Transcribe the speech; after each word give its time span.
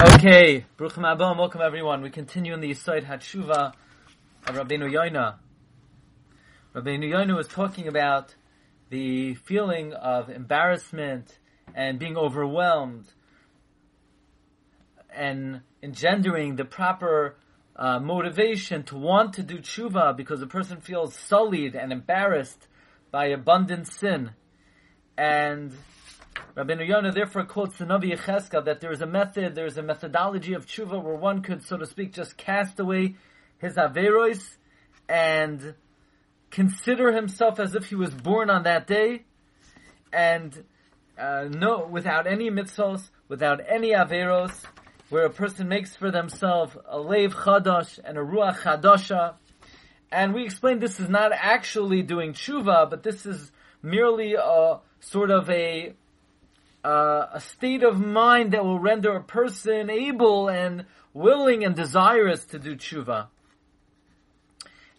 Okay, 0.00 0.64
Bruchim 0.76 1.04
Abba, 1.04 1.34
welcome 1.36 1.60
everyone. 1.60 2.02
We 2.02 2.10
continue 2.10 2.54
in 2.54 2.60
the 2.60 2.70
Yisoid 2.70 3.04
Hatshuva 3.04 3.72
of 4.46 4.54
Rabbeinu 4.54 4.88
Yoina. 4.88 5.38
Rabbeinu 6.72 7.10
Yoina 7.10 7.34
was 7.34 7.48
talking 7.48 7.88
about 7.88 8.36
the 8.90 9.34
feeling 9.34 9.92
of 9.92 10.30
embarrassment 10.30 11.40
and 11.74 11.98
being 11.98 12.16
overwhelmed 12.16 13.08
and 15.12 15.62
engendering 15.82 16.54
the 16.54 16.64
proper 16.64 17.34
uh, 17.74 17.98
motivation 17.98 18.84
to 18.84 18.96
want 18.96 19.32
to 19.32 19.42
do 19.42 19.58
tshuva 19.58 20.16
because 20.16 20.40
a 20.40 20.46
person 20.46 20.80
feels 20.80 21.12
sullied 21.12 21.74
and 21.74 21.92
embarrassed 21.92 22.68
by 23.10 23.26
abundant 23.26 23.88
sin. 23.88 24.30
And 25.16 25.72
Rabbeinu 26.58 26.88
Yonah 26.88 27.12
therefore 27.12 27.44
quotes 27.44 27.78
the 27.78 27.84
Navi 27.84 28.12
Yecheskel 28.12 28.64
that 28.64 28.80
there 28.80 28.90
is 28.90 29.00
a 29.00 29.06
method, 29.06 29.54
there 29.54 29.66
is 29.66 29.78
a 29.78 29.82
methodology 29.82 30.54
of 30.54 30.66
tshuva 30.66 31.00
where 31.00 31.14
one 31.14 31.40
could, 31.40 31.62
so 31.62 31.76
to 31.76 31.86
speak, 31.86 32.12
just 32.12 32.36
cast 32.36 32.80
away 32.80 33.14
his 33.58 33.74
averos 33.74 34.56
and 35.08 35.76
consider 36.50 37.12
himself 37.12 37.60
as 37.60 37.76
if 37.76 37.84
he 37.84 37.94
was 37.94 38.12
born 38.12 38.50
on 38.50 38.64
that 38.64 38.88
day, 38.88 39.22
and 40.12 40.64
uh, 41.16 41.44
no, 41.48 41.86
without 41.86 42.26
any 42.26 42.50
mitzvos, 42.50 43.08
without 43.28 43.60
any 43.68 43.92
averos, 43.92 44.50
where 45.10 45.26
a 45.26 45.30
person 45.30 45.68
makes 45.68 45.94
for 45.94 46.10
themselves 46.10 46.76
a 46.88 46.98
lev 46.98 47.36
chadash 47.36 48.00
and 48.04 48.18
a 48.18 48.20
ruach 48.20 48.56
chadasha. 48.62 49.34
And 50.10 50.34
we 50.34 50.44
explained 50.44 50.80
this 50.80 50.98
is 50.98 51.08
not 51.08 51.30
actually 51.32 52.02
doing 52.02 52.32
tshuva, 52.32 52.90
but 52.90 53.04
this 53.04 53.26
is 53.26 53.52
merely 53.80 54.34
a 54.34 54.80
sort 54.98 55.30
of 55.30 55.48
a 55.50 55.94
uh, 56.84 57.26
a 57.32 57.40
state 57.40 57.82
of 57.82 58.00
mind 58.00 58.52
that 58.52 58.64
will 58.64 58.78
render 58.78 59.16
a 59.16 59.22
person 59.22 59.90
able 59.90 60.48
and 60.48 60.86
willing 61.12 61.64
and 61.64 61.74
desirous 61.74 62.44
to 62.46 62.58
do 62.58 62.76
tshuva. 62.76 63.28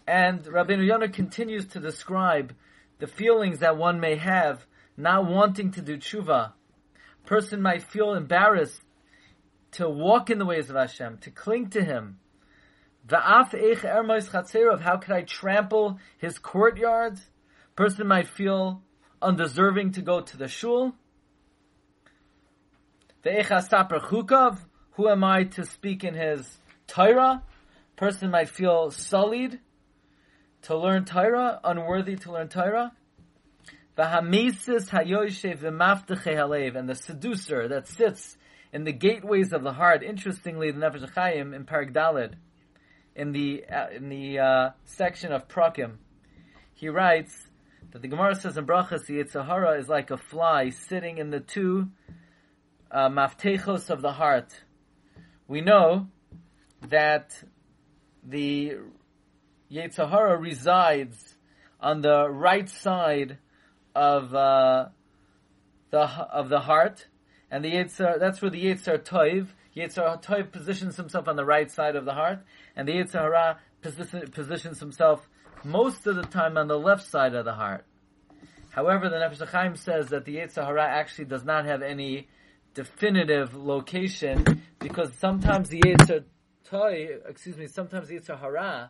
And 0.07 0.43
Rabbeinu 0.43 0.85
Yonah 0.85 1.09
continues 1.09 1.65
to 1.67 1.79
describe 1.79 2.53
the 2.99 3.07
feelings 3.07 3.59
that 3.59 3.77
one 3.77 3.99
may 3.99 4.15
have 4.15 4.65
not 4.97 5.25
wanting 5.25 5.71
to 5.71 5.81
do 5.81 5.97
tshuva. 5.97 6.53
Person 7.25 7.61
might 7.61 7.83
feel 7.83 8.13
embarrassed 8.13 8.81
to 9.71 9.87
walk 9.89 10.29
in 10.29 10.39
the 10.39 10.45
ways 10.45 10.69
of 10.69 10.75
Hashem, 10.75 11.19
to 11.19 11.31
cling 11.31 11.69
to 11.69 11.83
Him. 11.83 12.19
Chatzerov, 13.07 14.81
how 14.81 14.97
could 14.97 15.13
I 15.13 15.21
trample 15.21 15.99
His 16.17 16.39
courtyards? 16.39 17.21
Person 17.75 18.07
might 18.07 18.27
feel 18.27 18.81
undeserving 19.21 19.93
to 19.93 20.01
go 20.01 20.21
to 20.21 20.37
the 20.37 20.47
shul. 20.47 20.95
Who 23.23 25.09
am 25.09 25.23
I 25.23 25.43
to 25.43 25.65
speak 25.65 26.03
in 26.03 26.13
his 26.13 26.57
Torah? 26.87 27.43
Person 27.95 28.31
might 28.31 28.49
feel 28.49 28.91
sullied 28.91 29.59
to 30.63 30.77
learn 30.77 31.05
Torah, 31.05 31.59
unworthy 31.63 32.15
to 32.17 32.31
learn 32.31 32.47
Torah. 32.47 32.93
And 33.97 34.33
the 36.89 36.95
seducer 36.95 37.67
that 37.67 37.87
sits 37.87 38.37
in 38.71 38.83
the 38.85 38.93
gateways 38.93 39.51
of 39.51 39.63
the 39.63 39.73
heart. 39.73 40.03
Interestingly, 40.03 40.71
the 40.71 40.79
Nefesh 40.79 41.13
Chaim 41.13 41.53
in 41.53 41.65
Parag 41.65 41.91
Dalid, 41.91 42.35
in 43.15 43.33
the 43.33 43.65
uh, 43.65 43.89
in 43.89 44.07
the 44.07 44.39
uh, 44.39 44.69
section 44.85 45.33
of 45.33 45.49
Prakim, 45.49 45.97
he 46.73 46.87
writes 46.87 47.49
that 47.91 48.01
the 48.01 48.07
Gemara 48.07 48.35
says 48.35 48.57
in 48.57 48.65
Brachas, 48.65 49.07
the 49.07 49.15
Yetzer 49.15 49.45
Hara 49.45 49.77
is 49.77 49.89
like 49.89 50.11
a 50.11 50.17
fly 50.17 50.69
sitting 50.69 51.17
in 51.17 51.31
the 51.31 51.41
two 51.41 51.89
uh, 52.91 53.09
maftechos 53.09 53.89
of 53.89 54.01
the 54.01 54.13
heart. 54.13 54.53
We 55.47 55.61
know 55.61 56.07
that 56.87 57.43
the 58.23 58.77
Yetzer 59.71 60.09
Hara 60.09 60.37
resides 60.37 61.37
on 61.79 62.01
the 62.01 62.29
right 62.29 62.69
side 62.69 63.37
of 63.95 64.33
uh, 64.33 64.87
the 65.91 65.99
of 65.99 66.49
the 66.49 66.59
heart, 66.59 67.07
and 67.51 67.63
the 67.63 67.71
Yitzhar, 67.71 68.19
that's 68.19 68.41
where 68.41 68.51
the 68.51 68.63
Yitzhar 68.63 68.99
Toiv, 68.99 69.47
Yitzhar 69.75 70.23
Toiv 70.23 70.51
positions 70.51 70.97
himself 70.97 71.27
on 71.27 71.35
the 71.35 71.45
right 71.45 71.71
side 71.71 71.95
of 71.95 72.05
the 72.05 72.13
heart, 72.13 72.39
and 72.75 72.87
the 72.87 72.93
Yitzhar 72.93 73.57
position, 73.81 74.27
positions 74.31 74.79
himself 74.79 75.27
most 75.63 76.05
of 76.07 76.15
the 76.15 76.23
time 76.23 76.57
on 76.57 76.67
the 76.67 76.77
left 76.77 77.05
side 77.05 77.33
of 77.33 77.45
the 77.45 77.53
heart. 77.53 77.85
However, 78.69 79.09
the 79.09 79.15
Nefesh 79.15 79.77
says 79.77 80.09
that 80.09 80.25
the 80.25 80.37
Yitzhar 80.37 80.77
actually 80.79 81.25
does 81.25 81.43
not 81.43 81.65
have 81.65 81.81
any 81.81 82.27
definitive 82.73 83.55
location 83.55 84.61
because 84.79 85.13
sometimes 85.15 85.69
the 85.69 85.79
Yitzhar 85.81 86.23
Toiv, 86.69 87.27
excuse 87.27 87.57
me, 87.57 87.67
sometimes 87.67 88.07
the 88.07 88.19
Yitzhar 88.19 88.89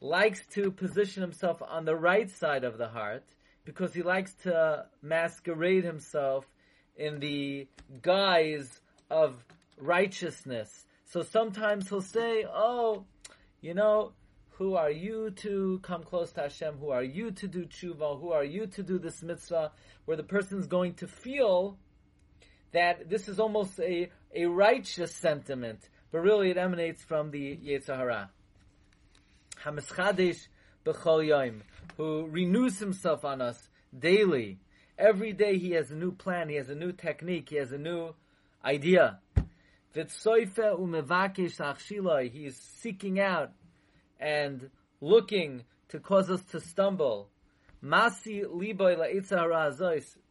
likes 0.00 0.46
to 0.48 0.70
position 0.70 1.22
himself 1.22 1.62
on 1.62 1.84
the 1.84 1.96
right 1.96 2.30
side 2.30 2.64
of 2.64 2.78
the 2.78 2.88
heart 2.88 3.24
because 3.64 3.94
he 3.94 4.02
likes 4.02 4.34
to 4.34 4.86
masquerade 5.02 5.84
himself 5.84 6.44
in 6.96 7.20
the 7.20 7.66
guise 8.02 8.80
of 9.10 9.44
righteousness. 9.78 10.86
So 11.04 11.22
sometimes 11.22 11.88
he'll 11.88 12.00
say, 12.00 12.44
"Oh, 12.48 13.06
you 13.60 13.74
know, 13.74 14.12
who 14.50 14.74
are 14.74 14.90
you 14.90 15.30
to 15.30 15.80
come 15.82 16.02
close 16.02 16.32
to 16.32 16.42
Hashem? 16.42 16.78
Who 16.78 16.90
are 16.90 17.02
you 17.02 17.30
to 17.32 17.48
do 17.48 17.66
tshuva? 17.66 18.20
Who 18.20 18.32
are 18.32 18.44
you 18.44 18.66
to 18.68 18.82
do 18.82 18.98
this 18.98 19.22
mitzvah?" 19.22 19.72
Where 20.04 20.16
the 20.16 20.22
person's 20.22 20.66
going 20.66 20.94
to 20.94 21.06
feel 21.06 21.78
that 22.74 23.08
this 23.08 23.28
is 23.28 23.40
almost 23.40 23.80
a, 23.80 24.10
a 24.34 24.44
righteous 24.46 25.14
sentiment, 25.14 25.78
but 26.12 26.18
really 26.18 26.50
it 26.50 26.58
emanates 26.58 27.02
from 27.02 27.30
the 27.30 27.56
Yetzer 27.56 27.96
Hara. 27.96 28.30
Hamischadesh 29.64 30.48
b'chol 30.84 31.26
yom, 31.26 31.62
who 31.96 32.26
renews 32.26 32.80
himself 32.80 33.24
on 33.24 33.40
us 33.40 33.68
daily. 33.96 34.58
Every 34.98 35.32
day 35.32 35.56
he 35.56 35.70
has 35.72 35.92
a 35.92 35.94
new 35.94 36.12
plan, 36.12 36.48
he 36.48 36.56
has 36.56 36.68
a 36.68 36.74
new 36.74 36.90
technique, 36.92 37.48
he 37.50 37.56
has 37.56 37.72
a 37.72 37.78
new 37.78 38.14
idea. 38.64 39.20
He's 39.92 40.12
seeking 42.80 43.20
out 43.20 43.52
and 44.18 44.70
looking 45.00 45.62
to 45.88 46.00
cause 46.00 46.28
us 46.28 46.42
to 46.50 46.60
stumble. 46.60 47.28
Masi 47.82 48.44
liboy 48.44 48.96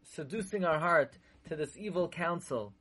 seducing 0.04 0.66
our 0.66 0.80
heart 0.80 1.18
to 1.48 1.56
this 1.56 1.78
evil 1.78 2.08
counsel. 2.08 2.74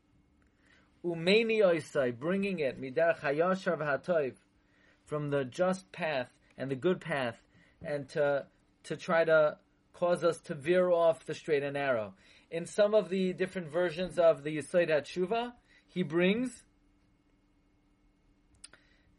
Umeni 1.05 1.61
oisai, 1.61 2.17
bringing 2.17 2.61
it 2.61 2.81
midar 2.81 3.19
chayashar 3.19 3.79
v'hatoiv, 3.79 4.35
from 5.05 5.31
the 5.31 5.45
just 5.45 5.91
path 5.93 6.29
and 6.57 6.71
the 6.71 6.77
good 6.77 7.01
path, 7.01 7.43
and 7.85 8.09
to 8.11 8.47
to 8.85 8.97
try 8.97 9.25
to 9.25 9.57
cause 9.93 10.25
us 10.25 10.41
to 10.41 10.55
veer 10.55 10.91
off 10.91 11.27
the 11.27 11.35
straight 11.35 11.63
and 11.63 11.75
narrow. 11.75 12.15
In 12.51 12.67
some 12.67 12.95
of 12.95 13.09
the 13.09 13.33
different 13.33 13.69
versions 13.69 14.19
of 14.19 14.43
the 14.43 14.59
Yisoid 14.59 14.91
HaTshuva, 14.91 15.53
he 15.87 16.03
brings 16.03 16.65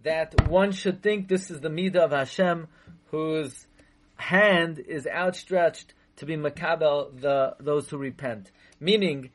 that 0.04 0.50
one 0.50 0.72
should 0.72 1.02
think 1.02 1.28
this 1.28 1.50
is 1.50 1.62
the 1.62 1.70
Midah 1.70 2.04
of 2.04 2.12
Hashem, 2.12 2.68
whose 3.12 3.68
hand 4.16 4.80
is 4.80 5.08
outstretched 5.08 5.94
to 6.24 6.38
be 6.38 6.42
makabel 6.42 7.20
the 7.20 7.56
those 7.60 7.90
who 7.90 7.98
repent. 7.98 8.52
Meaning, 8.80 9.32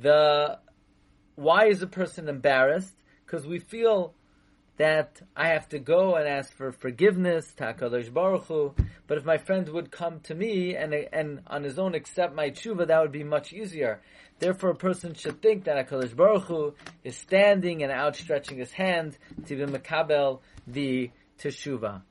the 0.00 0.58
why 1.36 1.66
is 1.66 1.82
a 1.82 1.86
person 1.86 2.28
embarrassed? 2.28 2.94
Because 3.24 3.46
we 3.46 3.58
feel 3.58 4.14
that 4.76 5.20
I 5.36 5.48
have 5.48 5.68
to 5.70 5.78
go 5.78 6.16
and 6.16 6.26
ask 6.26 6.52
for 6.52 6.72
forgiveness, 6.72 7.52
Hakadosh 7.58 8.12
Baruch. 8.12 8.74
But 9.06 9.18
if 9.18 9.24
my 9.24 9.38
friend 9.38 9.68
would 9.68 9.90
come 9.90 10.20
to 10.20 10.34
me 10.34 10.74
and 10.76 10.92
and 10.94 11.40
on 11.46 11.62
his 11.62 11.78
own 11.78 11.94
accept 11.94 12.34
my 12.34 12.50
tshuva, 12.50 12.88
that 12.88 13.00
would 13.00 13.12
be 13.12 13.24
much 13.24 13.52
easier. 13.52 14.00
Therefore, 14.38 14.70
a 14.70 14.74
person 14.74 15.14
should 15.14 15.40
think 15.40 15.64
that 15.64 15.76
Hakadosh 15.76 16.16
Baruch 16.16 16.44
Hu 16.44 16.74
is 17.04 17.16
standing 17.16 17.82
and 17.82 17.92
outstretching 17.92 18.58
his 18.58 18.72
hand 18.72 19.16
to 19.46 19.54
be 19.54 19.64
makabel 19.64 20.40
the 20.66 21.10
teshuva. 21.38 22.02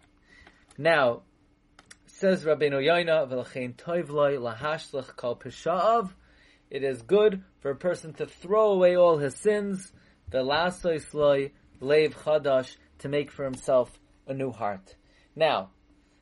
Now, 0.78 1.24
says 2.22 2.46
Rabbeinu 2.46 2.74
Yoina, 2.74 3.28
"V'lachein 3.28 3.76
toiv 3.76 4.10
loy 4.10 4.38
lahashlach 4.38 5.16
kol 5.16 5.36
pesha'av." 5.36 6.14
It 6.70 6.84
is 6.84 7.02
good 7.02 7.44
for 7.62 7.72
a 7.72 7.76
person 7.76 8.14
to 8.14 8.28
throw 8.28 8.74
away 8.74 8.96
all 8.96 9.18
his 9.18 9.36
sins, 9.36 9.92
the 10.30 10.44
lasois 10.44 11.12
loy 11.16 11.52
Lev 11.80 12.14
Chadash 12.14 12.78
to 13.00 13.10
make 13.10 13.32
for 13.32 13.44
himself 13.44 14.00
a 14.28 14.36
new 14.36 14.52
heart. 14.52 14.96
Now, 15.36 15.72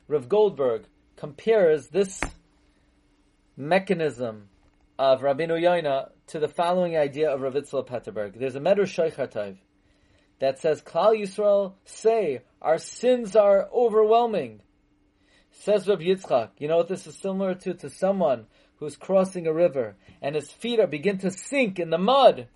Rav 0.08 0.26
Goldberg 0.26 0.86
compares 1.16 1.88
this 1.88 2.18
mechanism 3.54 4.48
of 4.98 5.20
Rabbeinu 5.20 5.60
Yoina 5.60 6.12
to 6.28 6.38
the 6.38 6.48
following 6.48 6.96
idea 6.96 7.28
of 7.28 7.42
Rav 7.42 7.52
Itzla 7.52 7.86
Petterberg. 7.86 8.38
There's 8.38 8.56
a 8.56 8.60
Medrash 8.60 9.12
Shoichatayv 9.12 9.58
that 10.38 10.60
says, 10.60 10.80
Klal 10.80 11.14
Yisrael 11.20 11.74
say, 11.84 12.40
our 12.62 12.78
sins 12.78 13.36
are 13.36 13.68
overwhelming. 13.70 14.62
Says 15.60 15.86
Rav 15.86 15.98
Yitzchak, 15.98 16.52
you 16.56 16.68
know 16.68 16.78
what 16.78 16.88
this 16.88 17.06
is 17.06 17.16
similar 17.16 17.54
to? 17.54 17.74
To 17.74 17.90
someone 17.90 18.46
who's 18.76 18.96
crossing 18.96 19.46
a 19.46 19.52
river 19.52 19.94
and 20.22 20.34
his 20.34 20.50
feet 20.50 20.80
are 20.80 20.86
begin 20.86 21.18
to 21.18 21.30
sink 21.30 21.78
in 21.78 21.90
the 21.90 21.98
mud 21.98 22.48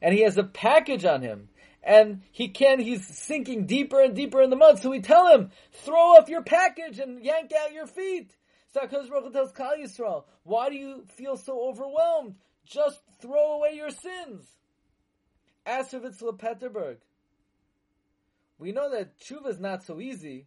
and 0.00 0.14
he 0.14 0.22
has 0.22 0.38
a 0.38 0.44
package 0.44 1.04
on 1.04 1.22
him 1.22 1.48
and 1.82 2.22
he 2.30 2.46
can, 2.46 2.78
he's 2.78 3.04
sinking 3.04 3.66
deeper 3.66 4.00
and 4.00 4.14
deeper 4.14 4.40
in 4.40 4.50
the 4.50 4.56
mud. 4.56 4.78
So 4.78 4.90
we 4.90 5.00
tell 5.00 5.26
him, 5.26 5.50
throw 5.72 5.96
off 5.96 6.28
your 6.28 6.44
package 6.44 7.00
and 7.00 7.24
yank 7.24 7.50
out 7.52 7.72
your 7.72 7.88
feet. 7.88 8.30
So 8.72 8.80
HaKadosh 8.80 9.08
Baruch 9.08 9.32
tells 9.32 9.52
Klal 9.52 9.82
Yisrael, 9.82 10.22
why 10.44 10.70
do 10.70 10.76
you 10.76 11.02
feel 11.16 11.36
so 11.36 11.68
overwhelmed? 11.68 12.36
Just 12.64 13.00
throw 13.20 13.54
away 13.54 13.72
your 13.74 13.90
sins. 13.90 14.44
As 15.66 15.88
for 15.88 15.98
Vitzla 15.98 16.38
Peterburg, 16.38 16.98
we 18.56 18.70
know 18.70 18.88
that 18.92 19.18
tshuva 19.18 19.48
is 19.48 19.58
not 19.58 19.82
so 19.82 20.00
easy. 20.00 20.46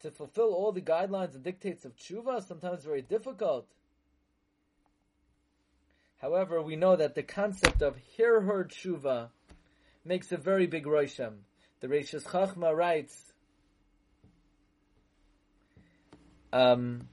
To 0.00 0.10
fulfill 0.10 0.54
all 0.54 0.72
the 0.72 0.80
guidelines 0.80 1.34
and 1.34 1.44
dictates 1.44 1.84
of 1.84 1.94
tshuva, 1.96 2.46
sometimes 2.46 2.84
very 2.84 3.02
difficult. 3.02 3.66
However, 6.18 6.62
we 6.62 6.76
know 6.76 6.96
that 6.96 7.14
the 7.14 7.22
concept 7.22 7.82
of 7.82 7.96
hirhur 8.16 8.66
tshuva 8.66 9.28
makes 10.04 10.32
a 10.32 10.36
very 10.36 10.66
big 10.66 10.84
roisham. 10.86 11.38
The 11.80 11.88
Reishis 11.88 12.24
Chachma 12.24 12.74
writes 12.74 13.32
um, 16.52 17.08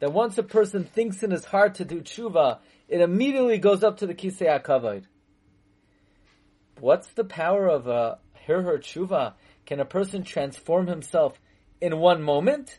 that 0.00 0.12
once 0.12 0.38
a 0.38 0.42
person 0.42 0.84
thinks 0.84 1.22
in 1.22 1.30
his 1.30 1.44
heart 1.44 1.76
to 1.76 1.84
do 1.84 2.00
tshuva, 2.00 2.58
it 2.88 3.00
immediately 3.00 3.58
goes 3.58 3.82
up 3.82 3.98
to 3.98 4.06
the 4.06 4.14
kisei 4.14 4.46
hakavod. 4.46 5.04
What's 6.78 7.08
the 7.08 7.24
power 7.24 7.66
of 7.66 7.86
a 7.86 8.18
hirhur 8.46 8.78
tshuva? 8.78 9.34
Can 9.64 9.80
a 9.80 9.84
person 9.84 10.22
transform 10.22 10.86
himself 10.86 11.40
in 11.80 11.98
one 11.98 12.22
moment? 12.22 12.78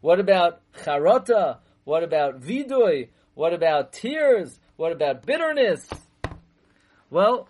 What 0.00 0.20
about 0.20 0.60
charata? 0.72 1.58
What 1.84 2.02
about 2.02 2.40
vidui? 2.40 3.08
What 3.34 3.52
about 3.52 3.92
tears? 3.92 4.58
What 4.76 4.92
about 4.92 5.26
bitterness? 5.26 5.88
Well, 7.10 7.48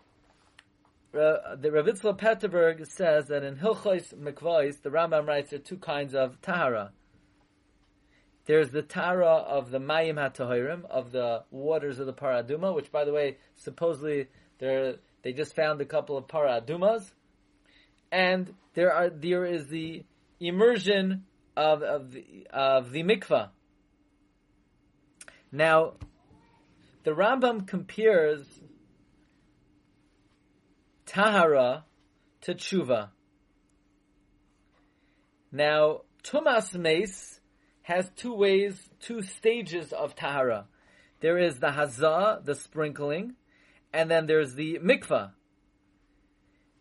uh, 1.13 1.57
the 1.57 1.71
Ravitzla 1.71 2.19
Petterberg 2.19 2.87
says 2.87 3.27
that 3.29 3.43
in 3.43 3.57
Hilchos 3.57 4.15
Mikvais, 4.15 4.81
the 4.83 4.91
Rambam 4.91 5.27
writes 5.27 5.51
there 5.51 5.59
are 5.59 5.63
two 5.63 5.77
kinds 5.77 6.15
of 6.15 6.41
tahara. 6.41 6.93
There's 8.47 8.71
the 8.71 8.83
tahara 8.83 9.27
of 9.27 9.71
the 9.71 9.79
Mayim 9.79 10.15
HaTahirim, 10.15 10.85
of 10.87 11.13
the 11.13 11.45
waters 11.51 11.99
of 11.99 12.07
the 12.07 12.13
Parah 12.13 12.45
Adumah, 12.45 12.75
which, 12.75 12.91
by 12.91 13.05
the 13.05 13.13
way, 13.13 13.37
supposedly 13.55 14.29
they 14.59 15.33
just 15.35 15.55
found 15.55 15.81
a 15.81 15.85
couple 15.85 16.17
of 16.17 16.27
Paradumas. 16.27 17.13
And 18.11 18.55
there 18.75 18.93
are 18.93 19.11
there 19.11 19.45
is 19.45 19.69
the 19.69 20.05
immersion 20.41 21.25
of 21.57 21.83
of 21.83 22.13
the, 22.13 22.47
of 22.51 22.91
the 22.91 23.03
mikvah. 23.03 23.51
Now, 25.53 25.95
the 27.05 27.11
Rambam 27.11 27.67
compares 27.67 28.47
tahara 31.07 31.85
to 32.43 32.55
tshuva. 32.55 33.11
Now, 35.53 36.03
tumas 36.23 36.75
meis 36.79 37.41
has 37.83 38.09
two 38.17 38.33
ways, 38.33 38.89
two 39.01 39.23
stages 39.23 39.93
of 39.93 40.15
tahara. 40.15 40.67
There 41.21 41.39
is 41.39 41.59
the 41.59 41.69
hazah, 41.69 42.45
the 42.45 42.55
sprinkling, 42.55 43.35
and 43.93 44.11
then 44.11 44.27
there's 44.27 44.55
the 44.55 44.79
mikvah. 44.79 45.33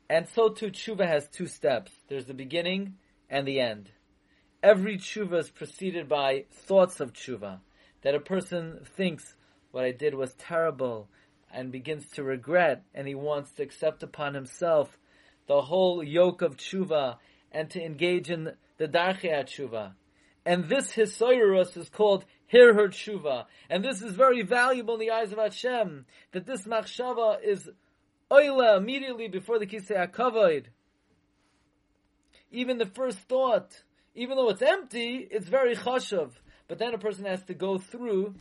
And 0.09 0.27
so 0.29 0.49
too, 0.49 0.67
tshuva 0.67 1.07
has 1.07 1.27
two 1.27 1.47
steps. 1.47 1.91
There's 2.07 2.25
the 2.25 2.33
beginning 2.33 2.95
and 3.29 3.47
the 3.47 3.59
end. 3.59 3.91
Every 4.61 4.97
tshuva 4.97 5.39
is 5.39 5.49
preceded 5.49 6.09
by 6.09 6.45
thoughts 6.51 6.99
of 6.99 7.13
tshuva. 7.13 7.59
That 8.01 8.15
a 8.15 8.19
person 8.19 8.79
thinks, 8.95 9.35
what 9.71 9.83
I 9.83 9.91
did 9.91 10.13
was 10.15 10.33
terrible, 10.33 11.09
and 11.51 11.71
begins 11.71 12.09
to 12.11 12.23
regret, 12.23 12.83
and 12.93 13.07
he 13.07 13.15
wants 13.15 13.51
to 13.53 13.63
accept 13.63 14.03
upon 14.03 14.33
himself 14.33 14.97
the 15.47 15.61
whole 15.61 16.03
yoke 16.03 16.41
of 16.41 16.57
tshuva, 16.57 17.17
and 17.51 17.69
to 17.71 17.83
engage 17.83 18.29
in 18.29 18.51
the 18.77 18.87
darchei 18.87 19.43
tshuva. 19.43 19.93
And 20.45 20.69
this 20.69 20.93
hisoyrus 20.93 21.77
is 21.77 21.89
called 21.89 22.25
hirhur 22.51 22.89
tshuva. 22.89 23.45
And 23.69 23.83
this 23.83 24.01
is 24.01 24.15
very 24.15 24.41
valuable 24.41 24.95
in 24.95 24.99
the 24.99 25.11
eyes 25.11 25.31
of 25.31 25.37
Hashem, 25.37 26.05
that 26.31 26.45
this 26.45 26.63
machshava 26.63 27.43
is 27.43 27.69
oila 28.31 28.77
immediately 28.77 29.27
before 29.27 29.59
the 29.59 29.67
kisei 29.67 29.97
hakavod. 29.97 30.65
Even 32.51 32.77
the 32.77 32.85
first 32.85 33.17
thought, 33.19 33.83
even 34.15 34.37
though 34.37 34.49
it's 34.49 34.61
empty, 34.61 35.27
it's 35.29 35.47
very 35.47 35.75
chashav. 35.75 36.31
But 36.67 36.79
then 36.79 36.93
a 36.93 36.97
person 36.97 37.25
has 37.25 37.43
to 37.45 37.53
go 37.53 37.77
through 37.77 38.35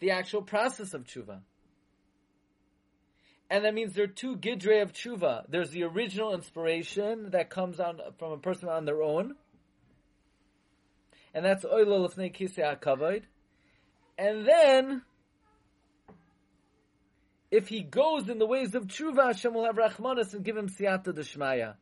the 0.00 0.10
actual 0.10 0.42
process 0.42 0.94
of 0.94 1.04
tshuva. 1.04 1.40
And 3.50 3.64
that 3.64 3.74
means 3.74 3.94
there 3.94 4.04
are 4.04 4.08
two 4.08 4.36
gidre 4.36 4.82
of 4.82 4.92
tshuva. 4.92 5.44
There's 5.48 5.70
the 5.70 5.84
original 5.84 6.34
inspiration 6.34 7.30
that 7.30 7.50
comes 7.50 7.78
on 7.78 8.00
from 8.18 8.32
a 8.32 8.38
person 8.38 8.68
on 8.68 8.84
their 8.84 9.02
own, 9.02 9.34
and 11.34 11.44
that's 11.44 11.64
oilo 11.64 12.08
lefnei 12.08 12.34
kisei 12.34 12.78
hakavod. 12.78 13.22
And 14.16 14.46
then, 14.46 15.02
if 17.50 17.68
he 17.68 17.82
goes 17.82 18.28
in 18.28 18.38
the 18.38 18.46
ways 18.46 18.74
of 18.74 18.86
tshuva, 18.86 19.26
Hashem 19.26 19.52
will 19.52 19.66
have 19.66 19.76
rachmanis 19.76 20.34
and 20.34 20.44
give 20.44 20.56
him 20.56 20.68
siyata 20.68 21.08
deshmaya. 21.08 21.74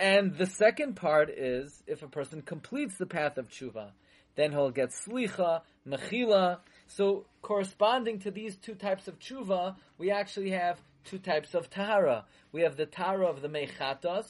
And 0.00 0.34
the 0.38 0.46
second 0.46 0.96
part 0.96 1.28
is 1.28 1.82
if 1.86 2.02
a 2.02 2.08
person 2.08 2.40
completes 2.40 2.96
the 2.96 3.04
path 3.04 3.36
of 3.36 3.50
tshuva, 3.50 3.90
then 4.34 4.50
he'll 4.50 4.70
get 4.70 4.92
slicha, 4.92 5.60
mechila. 5.86 6.60
So, 6.86 7.26
corresponding 7.42 8.20
to 8.20 8.30
these 8.30 8.56
two 8.56 8.74
types 8.74 9.08
of 9.08 9.18
tshuva, 9.18 9.76
we 9.98 10.10
actually 10.10 10.52
have 10.52 10.80
two 11.04 11.18
types 11.18 11.54
of 11.54 11.68
tahara. 11.68 12.24
We 12.50 12.62
have 12.62 12.78
the 12.78 12.86
tahara 12.86 13.26
of 13.26 13.42
the 13.42 13.48
mechatos, 13.48 14.26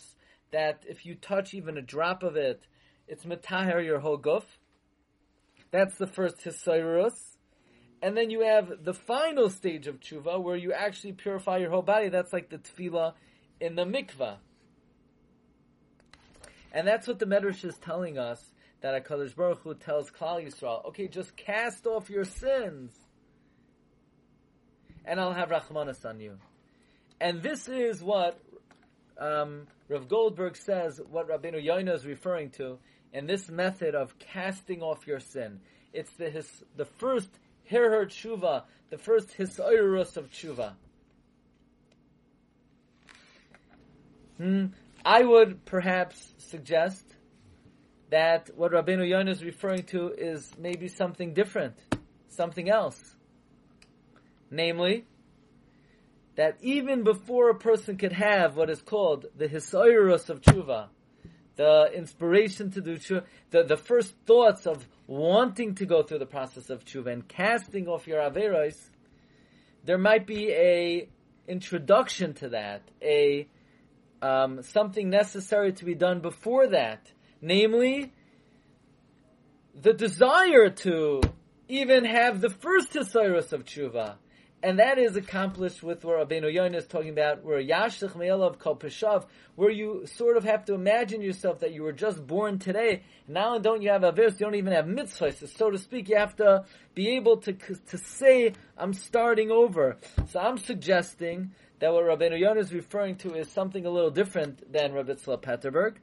that 0.50 0.82
if 0.88 1.06
you 1.06 1.14
touch 1.14 1.54
even 1.54 1.78
a 1.78 1.82
drop 1.82 2.24
of 2.24 2.34
it, 2.34 2.60
it's 3.06 3.24
metaher 3.24 3.84
your 3.84 4.00
whole 4.00 4.18
guf. 4.18 4.42
That's 5.70 5.94
the 5.98 6.08
first 6.08 6.38
hisayrus. 6.38 7.14
And 8.02 8.16
then 8.16 8.30
you 8.30 8.40
have 8.40 8.82
the 8.82 8.94
final 8.94 9.48
stage 9.48 9.86
of 9.86 10.00
tshuva, 10.00 10.42
where 10.42 10.56
you 10.56 10.72
actually 10.72 11.12
purify 11.12 11.58
your 11.58 11.70
whole 11.70 11.82
body. 11.82 12.08
That's 12.08 12.32
like 12.32 12.50
the 12.50 12.58
tevilah 12.58 13.14
in 13.60 13.76
the 13.76 13.84
mikvah. 13.84 14.38
And 16.72 16.86
that's 16.86 17.06
what 17.06 17.18
the 17.18 17.26
Medrash 17.26 17.64
is 17.64 17.76
telling 17.78 18.18
us, 18.18 18.40
that 18.80 19.04
HaKadosh 19.04 19.36
Baruch 19.36 19.60
Hu 19.62 19.74
tells 19.74 20.10
Klal 20.10 20.44
Yisrael, 20.44 20.86
okay, 20.86 21.08
just 21.08 21.36
cast 21.36 21.86
off 21.86 22.08
your 22.08 22.24
sins, 22.24 22.92
and 25.04 25.20
I'll 25.20 25.34
have 25.34 25.50
Rachmanis 25.50 26.04
on 26.04 26.20
you. 26.20 26.38
And 27.20 27.42
this 27.42 27.68
is 27.68 28.02
what 28.02 28.40
um, 29.18 29.66
Rav 29.88 30.08
Goldberg 30.08 30.56
says, 30.56 31.00
what 31.10 31.28
Rabbeinu 31.28 31.62
Yoina 31.62 31.94
is 31.94 32.06
referring 32.06 32.50
to, 32.52 32.78
in 33.12 33.26
this 33.26 33.48
method 33.48 33.94
of 33.94 34.18
casting 34.18 34.82
off 34.82 35.06
your 35.06 35.20
sin. 35.20 35.60
It's 35.92 36.12
the 36.12 36.30
his, 36.30 36.48
the 36.76 36.84
first 36.84 37.28
Hirhur 37.70 38.06
tshuva, 38.06 38.62
the 38.90 38.98
first 38.98 39.36
hisayrus 39.36 40.16
of 40.16 40.30
tshuva. 40.30 40.74
Hmm. 44.38 44.66
I 45.04 45.22
would 45.22 45.64
perhaps 45.64 46.34
suggest 46.38 47.04
that 48.10 48.50
what 48.56 48.72
Rabbeinu 48.72 49.08
Yonah 49.08 49.30
is 49.30 49.42
referring 49.42 49.84
to 49.84 50.08
is 50.08 50.50
maybe 50.58 50.88
something 50.88 51.32
different, 51.32 51.76
something 52.28 52.68
else. 52.68 52.98
Namely, 54.50 55.04
that 56.36 56.56
even 56.60 57.04
before 57.04 57.50
a 57.50 57.54
person 57.54 57.96
could 57.96 58.12
have 58.12 58.56
what 58.56 58.68
is 58.68 58.82
called 58.82 59.26
the 59.36 59.48
hisayrus 59.48 60.28
of 60.28 60.40
tshuva, 60.42 60.88
the 61.56 61.90
inspiration 61.94 62.70
to 62.72 62.80
do 62.80 62.96
tshuva, 62.96 63.24
the, 63.50 63.62
the 63.62 63.76
first 63.76 64.14
thoughts 64.26 64.66
of 64.66 64.86
wanting 65.06 65.76
to 65.76 65.86
go 65.86 66.02
through 66.02 66.18
the 66.18 66.26
process 66.26 66.68
of 66.68 66.84
tshuva 66.84 67.12
and 67.12 67.28
casting 67.28 67.88
off 67.88 68.06
your 68.06 68.20
averos, 68.20 68.76
there 69.84 69.98
might 69.98 70.26
be 70.26 70.50
a 70.50 71.08
introduction 71.48 72.34
to 72.34 72.50
that, 72.50 72.82
a 73.02 73.46
um, 74.22 74.62
something 74.62 75.10
necessary 75.10 75.72
to 75.72 75.84
be 75.84 75.94
done 75.94 76.20
before 76.20 76.68
that, 76.68 77.10
namely 77.40 78.12
the 79.74 79.92
desire 79.92 80.70
to 80.70 81.22
even 81.68 82.04
have 82.04 82.40
the 82.40 82.50
first 82.50 82.92
Hisayrus 82.92 83.52
of 83.52 83.64
tshuva 83.64 84.16
and 84.62 84.78
that 84.78 84.98
is 84.98 85.16
accomplished 85.16 85.82
with 85.82 86.04
what 86.04 86.28
Rabbeinu 86.28 86.52
Yonah 86.52 86.76
is 86.76 86.86
talking 86.86 87.10
about, 87.10 87.44
where 87.44 87.62
Yashlich 87.62 88.14
Me'elav 88.14 88.58
Kol 88.58 88.76
Peshav, 88.76 89.24
where 89.56 89.70
you 89.70 90.06
sort 90.06 90.36
of 90.36 90.44
have 90.44 90.66
to 90.66 90.74
imagine 90.74 91.22
yourself 91.22 91.60
that 91.60 91.72
you 91.72 91.82
were 91.82 91.92
just 91.92 92.26
born 92.26 92.58
today. 92.58 93.02
Now 93.26 93.58
don't 93.58 93.80
you 93.80 93.90
have 93.90 94.04
Avis, 94.04 94.38
you 94.38 94.46
don't 94.46 94.56
even 94.56 94.72
have 94.72 94.84
mitzvahs, 94.84 95.48
so 95.56 95.70
to 95.70 95.78
speak, 95.78 96.08
you 96.08 96.16
have 96.16 96.36
to 96.36 96.64
be 96.94 97.16
able 97.16 97.38
to, 97.38 97.52
to 97.52 97.98
say, 97.98 98.52
I'm 98.76 98.92
starting 98.92 99.50
over. 99.50 99.96
So 100.28 100.40
I'm 100.40 100.58
suggesting 100.58 101.52
that 101.80 101.92
what 101.92 102.04
Rabbeinu 102.04 102.38
Yonah 102.38 102.60
is 102.60 102.72
referring 102.72 103.16
to 103.16 103.34
is 103.34 103.48
something 103.48 103.86
a 103.86 103.90
little 103.90 104.10
different 104.10 104.70
than 104.72 104.92
Rabbi 104.92 105.12
Tzla 105.12 105.42
Petterberg. 105.42 105.96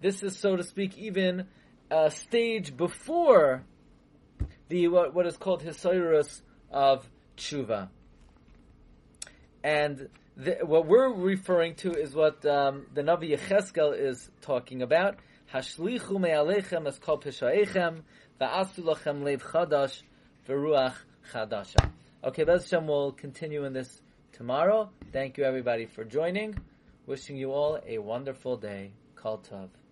This 0.00 0.22
is, 0.22 0.38
so 0.38 0.54
to 0.56 0.62
speak, 0.62 0.98
even 0.98 1.46
a 1.90 2.10
stage 2.10 2.76
before 2.76 3.64
the 4.68 4.88
what, 4.88 5.14
what 5.14 5.26
is 5.26 5.36
called 5.36 5.62
Hisoirus 5.62 6.42
of 6.70 7.08
Tshuva. 7.38 7.88
And 9.62 10.08
the, 10.36 10.58
what 10.62 10.86
we're 10.86 11.12
referring 11.12 11.76
to 11.76 11.92
is 11.92 12.14
what 12.14 12.44
um, 12.44 12.86
the 12.92 13.00
Navi 13.00 13.34
Yecheskel 13.34 13.98
is 13.98 14.30
talking 14.42 14.82
about. 14.82 15.16
Hashlichu 15.54 16.20
me'alechem 16.20 16.86
es 16.86 16.98
kol 16.98 17.18
pisha'echem 17.18 18.02
va'asu 18.38 18.80
lachem 18.80 19.22
lev 19.22 19.42
chadash 19.42 20.02
v'ruach 20.46 20.96
chadasha. 21.32 21.90
Okay, 22.22 22.44
Bez 22.44 22.68
Shem 22.68 22.86
will 22.86 23.12
continue 23.12 23.64
in 23.64 23.72
this 23.72 24.02
tomorrow. 24.34 24.90
Thank 25.12 25.38
you 25.38 25.44
everybody 25.44 25.86
for 25.86 26.04
joining. 26.04 26.58
Wishing 27.06 27.36
you 27.36 27.52
all 27.52 27.78
a 27.86 27.98
wonderful 27.98 28.56
day. 28.56 28.92
Kol 29.14 29.38
Tuv. 29.38 29.83